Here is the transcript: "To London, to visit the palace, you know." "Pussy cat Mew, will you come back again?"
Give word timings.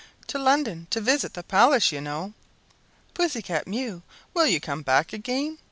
"To 0.29 0.39
London, 0.39 0.87
to 0.89 0.99
visit 0.99 1.35
the 1.35 1.43
palace, 1.43 1.91
you 1.91 2.01
know." 2.01 2.33
"Pussy 3.13 3.43
cat 3.43 3.67
Mew, 3.67 4.01
will 4.33 4.47
you 4.47 4.59
come 4.59 4.81
back 4.81 5.13
again?" 5.13 5.59